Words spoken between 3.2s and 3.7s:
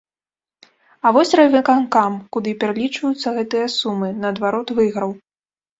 гэтыя